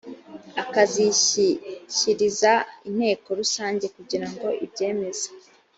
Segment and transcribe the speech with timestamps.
[0.61, 2.51] akazishyikiriza
[2.89, 5.27] inteko rusange kugira ngo ibyemeze